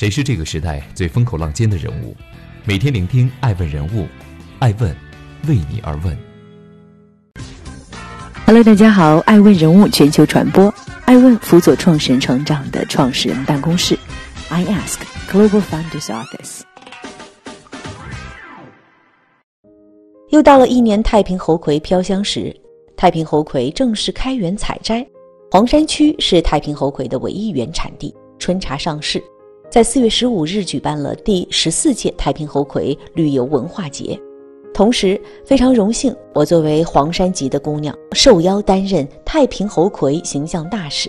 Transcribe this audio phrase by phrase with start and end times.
[0.00, 2.16] 谁是这个时代最风口浪尖的人物？
[2.64, 4.08] 每天聆听爱问人物，
[4.58, 4.96] 爱问
[5.46, 6.16] 为你而问。
[8.46, 10.72] Hello，大家好，爱问人物全球传播，
[11.04, 13.94] 爱问辅佐创始人成长的创始人办公室
[14.48, 15.00] ，I Ask
[15.30, 16.62] Global Founders Office。
[20.30, 22.58] 又到了一年太平猴魁飘香时，
[22.96, 25.06] 太平猴魁正式开园采摘。
[25.50, 29.22] 黄山区是太平猴魁的唯一原产地，春茶上市。
[29.70, 34.20] 在四月十五日举办了第十四届太平猴魁旅游文化节，
[34.74, 41.08] 同时非常荣幸，我作为黄山籍的姑娘受邀担任太平猴魁形象大使，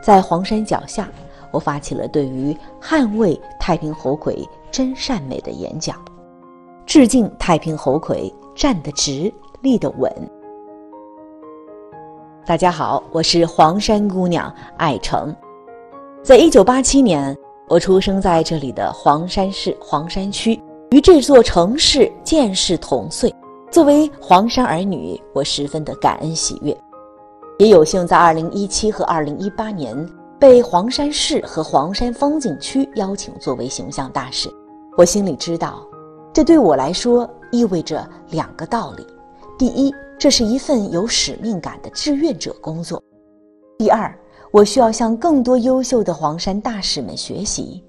[0.00, 1.10] 在黄山脚下，
[1.50, 5.96] 我发起了对于捍卫太平猴魁真善美的演讲，
[6.86, 10.08] 致敬太平猴魁站得直立得稳。
[12.46, 15.34] 大家好，我是黄山姑娘艾成，
[16.22, 17.36] 在一九八七年。
[17.68, 20.58] 我出生在这里的黄山市黄山区，
[20.90, 23.32] 与这座城市见识同岁。
[23.70, 26.74] 作为黄山儿女，我十分的感恩喜悦，
[27.58, 34.48] 也有幸在2017和2018年被黄山市和黄山风景区邀请作为形象大使。
[34.96, 35.86] 我心里知道，
[36.32, 39.06] 这对我来说意味着两个道理：
[39.58, 42.98] 第一，这是一份有使命感的志愿者工作；
[43.76, 44.18] 第二。
[44.50, 47.84] 我需要向更多优秀的黄山大使们学习，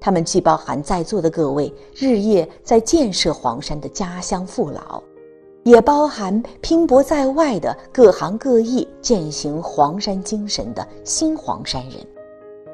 [0.00, 5.00] 他们既包含在座的各位日夜在建设黄山的家乡父老，
[5.62, 11.92] 也包含拼搏在外的各行各业践行黄山精神的新黄山人。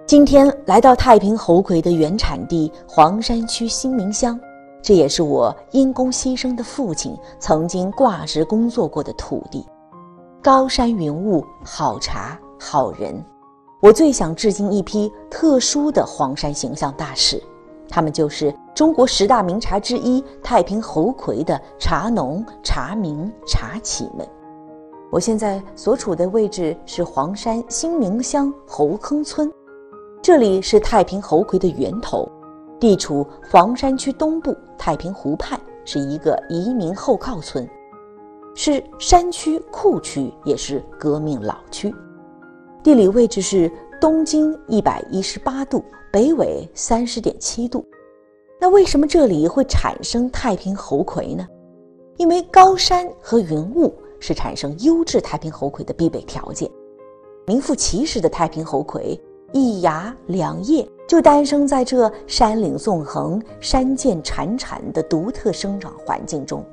[0.07, 4.41] 今天来到太平猴魁的原产地黄山区新民乡，
[4.83, 9.67] 这也是我因公牺牲的父亲曾经挂职工作过的土地。
[10.43, 12.41] 高山云雾，好茶。
[12.59, 13.25] 好人，
[13.81, 17.43] 我最想致敬一批特殊的黄山形象大使，
[17.89, 24.29] 他们就是中国十大名茶之一太平猴魁的茶农、茶民、茶企们。
[25.11, 29.51] 我现在所处的位置是黄山新明乡猴坑村，
[30.21, 32.29] 这里是太平猴魁的源头，
[32.79, 37.67] 地处黄山区东部太平湖畔，是一个移民后靠村，
[38.55, 41.95] 是山区库区，也是革命老区。
[42.83, 47.85] 地理位置是东经一百一十八度，北纬三十点七度。
[48.61, 51.47] 那为什么这里会产生太平猴魁呢？
[52.17, 56.69] 因为高山和云雾是产生优质太平猴魁的必备条件。
[57.47, 59.21] 名副其实的太平猴魁，
[59.53, 66.65] 一芽两叶就诞生在这山岭纵横、山涧潺潺的独特生长环境中。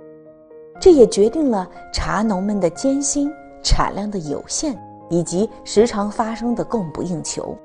[0.80, 3.32] 这也决定了茶农们的艰辛，
[3.64, 4.78] 产量的有限。
[5.10, 7.56] 以及时常发生的供不应求，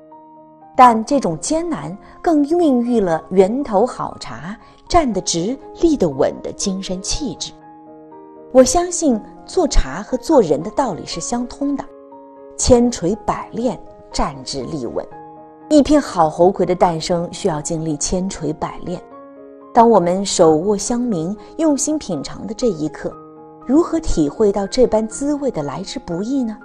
[0.75, 4.57] 但这种艰难更孕育了源头好茶
[4.87, 7.51] 站得直立得稳的精神气质。
[8.51, 11.83] 我相信做茶和做人的道理是相通的，
[12.57, 13.79] 千锤百炼，
[14.11, 15.05] 站直立稳。
[15.69, 19.01] 一片好猴魁的诞生需要经历千锤百炼。
[19.73, 23.15] 当我们手握香茗，用心品尝的这一刻，
[23.65, 26.57] 如何体会到这般滋味的来之不易呢？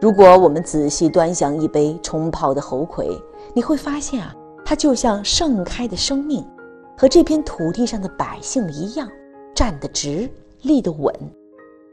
[0.00, 3.20] 如果我们仔细端详一杯冲泡的猴魁，
[3.52, 4.32] 你会发现啊，
[4.64, 6.46] 它就像盛开的生命，
[6.96, 9.10] 和这片土地上的百姓一样，
[9.52, 10.30] 站得直，
[10.62, 11.12] 立得稳。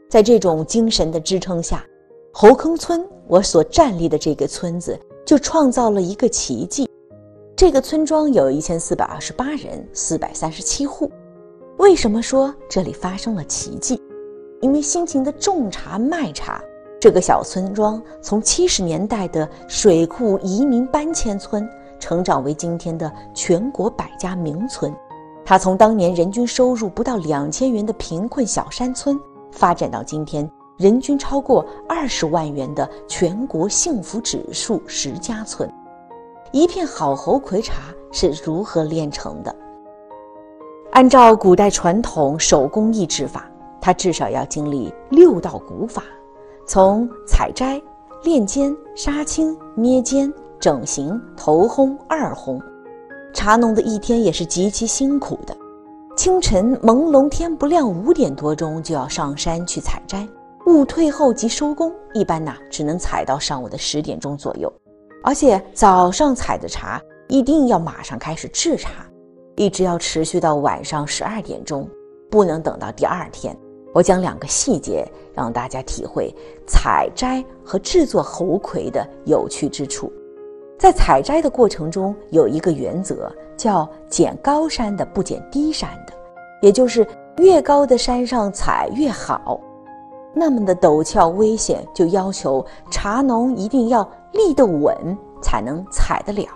[0.08, 1.84] 在这种精神的支撑下，
[2.32, 6.88] 猴坑村我所站立的这个村子就创造了一个奇迹。
[7.56, 11.10] 这个村庄有一千四百二十八人，四百三十七户。
[11.78, 14.00] 为什么说这里发生了奇迹？
[14.60, 16.62] 因为辛勤的种茶卖茶。
[16.98, 21.68] 这个小村庄从七十年代的水库移民搬迁村，
[22.00, 24.94] 成长为今天的全国百家名村。
[25.44, 29.16] 它从当年人均收入不到两千元的贫困小山村，
[29.52, 35.70] 发展到今天人均超过二十万元的全国幸福指数十佳村。
[36.50, 37.74] 一片好猴魁茶
[38.10, 39.54] 是如何炼成的？
[40.92, 43.48] 按照古代传统手工艺制法，
[43.82, 46.02] 它至少要经历六道古法。
[46.66, 47.80] 从采摘、
[48.24, 52.60] 炼煎、杀青、捏尖、整形、头烘、二烘，
[53.32, 55.56] 茶农的一天也是极其辛苦的。
[56.16, 60.26] 清晨朦胧天不亮，五点多钟就要上山去采摘，
[60.66, 61.92] 雾退后即收工。
[62.14, 64.72] 一般呐，只能采到上午的十点钟左右。
[65.22, 69.06] 而且早上采的茶一定要马上开始制茶，
[69.54, 71.88] 一直要持续到晚上十二点钟，
[72.28, 73.56] 不能等到第二天。
[73.96, 76.30] 我讲两个细节，让大家体会
[76.66, 80.12] 采摘和制作猴魁的有趣之处。
[80.78, 86.12] 在采摘的过程中，有一个原则，叫捡高山的不捡低山的，
[86.60, 87.08] 也就是
[87.38, 89.58] 越高的山上采越好。
[90.34, 94.94] 那么的陡峭危险，就要求茶农一定要立得稳，
[95.40, 96.46] 才能采得了。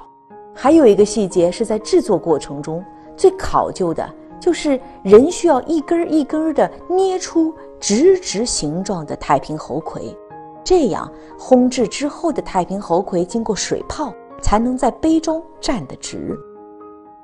[0.55, 2.85] 还有一个细节是在制作过程中
[3.17, 4.07] 最考究的，
[4.41, 10.17] 就是人需要一根一根的捏出直直形状的太平猴魁。
[10.65, 16.37] 这样烘制之后的太平猴魁，经过水泡，才能在杯中站得直。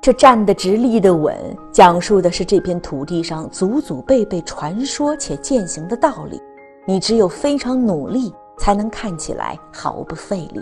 [0.01, 1.35] 这站得直、立得稳，
[1.71, 6.39] 讲述的是这片土地上祖祖辈辈传说且践行的道理。
[6.85, 10.61] 你只有非常努力，才能看起来毫不费力。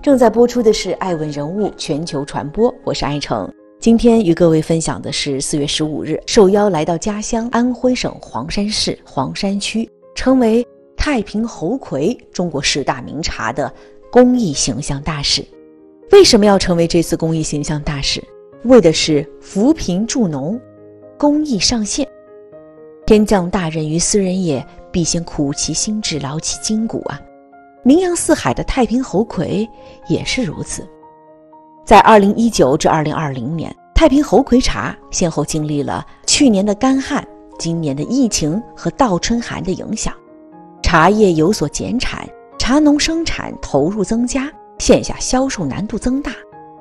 [0.00, 3.52] 正在播出的是《爱问人物全球传播》，我是爱成。
[3.80, 10.66] 今天与各位分享的是四月十五日受邀来到家乡安徽省黄山市黄山区，成为。
[11.00, 13.72] 太平猴魁，中国十大名茶的
[14.10, 15.46] 公益形象大使，
[16.10, 18.22] 为什么要成为这次公益形象大使？
[18.64, 20.60] 为的是扶贫助农，
[21.16, 22.06] 公益上线。
[23.06, 27.18] 天降大任于斯人也，必先苦其心志，劳其筋骨啊！
[27.84, 29.66] 名扬四海的太平猴魁
[30.08, 30.86] 也是如此。
[31.88, 37.26] 在二零一九至二零二零年，太平猴魁茶先后经历了去年的干旱、
[37.58, 40.12] 今年的疫情和倒春寒的影响。
[40.82, 46.30] 茶叶有所减产，茶农生产投入增加，线下销售难度增大。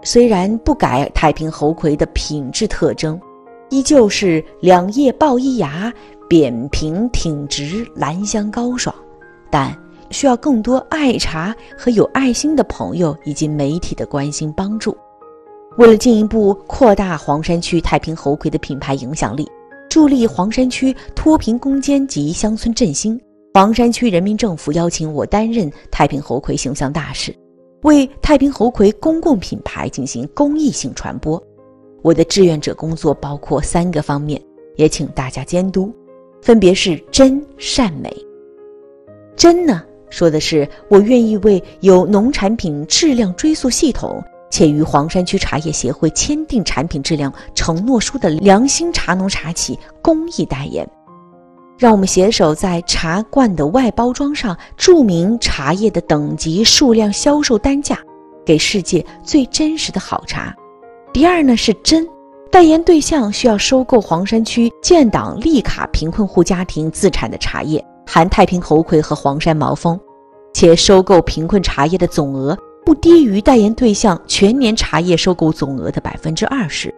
[0.04, 3.18] 虽然不改太平猴魁的品质特征，
[3.70, 5.90] 依旧是两叶抱一芽，
[6.28, 8.94] 扁平挺直，兰香高爽，
[9.50, 9.74] 但
[10.10, 14.96] 需要更多爱茶和有爱心的朋友以及媒体的关心帮助。
[15.78, 19.48] 为了进一步扩大黄山区太平猴魁的品牌影响力，
[19.90, 23.20] 助力黄山区脱贫攻坚及乡村振兴。
[23.54, 27.36] 黄山区人民政府邀请我担任太平猴魁形象大使，
[27.84, 31.42] 为太平猴魁公共品牌进行公益性传播。
[32.04, 34.42] 我的志愿者工作包括三个方面，
[34.76, 35.92] 也请大家监督，
[36.42, 38.16] 分别是真善美。
[39.36, 50.88] 真呢，说的是我愿意为有农产品质量追溯系统且与黄山区茶叶协会签订产品质量承诺书的良心茶农茶企公益代言。
[51.78, 58.00] 让我们携手在茶罐的外包装上注明茶叶的等级、数量、销售单价，
[58.44, 60.56] 给世界最真实的好茶。
[61.14, 62.08] 第二呢是真，
[62.50, 70.00] 代言对象需要收购黄山区建档立卡贫困户家庭自产的茶叶，含太平猴魁和黄山毛峰，
[70.54, 76.94] 且收购贫困茶叶的总额不低于代言对象全年茶叶收购总额的百分之二十。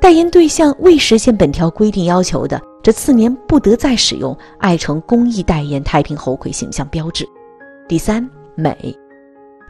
[0.00, 2.60] 代言对象未实现本条规定要求的。
[2.82, 7.28] 这次年不得再使用爱城公益代言太平猴魁形象标志。
[7.86, 8.74] 第三，美，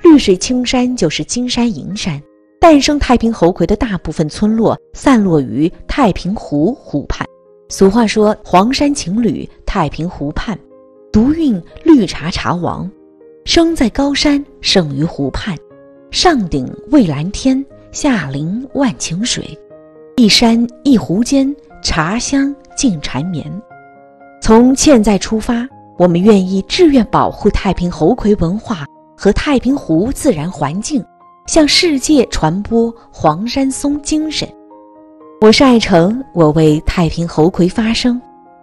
[0.03, 2.23] 绿水青山就是金山银山。
[2.61, 7.27] 诞生太平猴魁的大部分村落散落于太平湖湖畔。
[7.69, 10.57] 俗话说：“黄山情侣太平湖畔，
[11.13, 12.91] 独运绿茶茶王。
[13.45, 15.57] 生在高山，胜于湖畔，
[16.11, 19.59] 上顶蔚蓝天，下临万顷水，
[20.17, 23.45] 一山一湖间，茶香。”静缠绵。
[24.41, 25.69] 从现在出发，
[25.99, 31.05] 我们愿意志愿保护太平猴魁文化和太平湖自然环境，
[31.47, 34.49] 向世界传播黄山松精神。
[35.43, 38.19] 我是爱成，我为太平猴魁发声，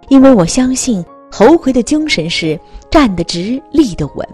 [0.09, 1.05] 因为我相信
[1.39, 4.27] 猴魁的精神是站得直、立得稳。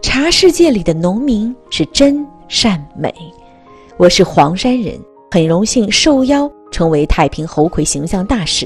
[0.00, 3.12] 茶世界里的农民是真善美。
[3.96, 4.96] 我是黄山人，
[5.28, 8.64] 很荣幸受邀成为太平猴魁形象大使。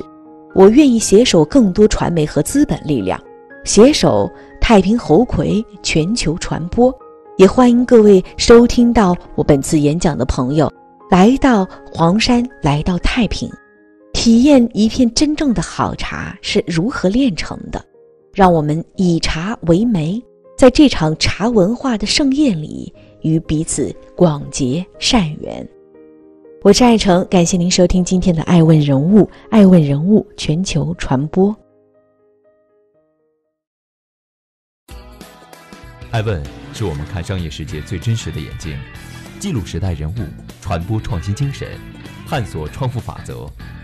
[0.54, 3.18] 我愿意携手更多传媒和资本力量，
[3.64, 6.94] 携手太平猴魁全球传播。
[7.38, 10.70] 也欢迎各位收听到我本次演讲的朋友，
[11.10, 13.50] 来到黄山，来到太平，
[14.20, 17.82] 体验一片真正的好茶是如何炼成的。
[18.34, 20.22] 让我们以茶为媒，
[20.58, 25.66] 在这场茶文化的盛宴里，与彼此广结善缘。
[26.60, 31.56] 我是爱成，感谢您收听今天的《爱问人物》，爱问人物全球传播。
[36.10, 38.78] 爱问是我们看商业世界最真实的眼睛，
[39.38, 40.18] 记录时代人物，
[40.60, 41.66] 传播创新精神，
[42.28, 43.50] 探索创富法则。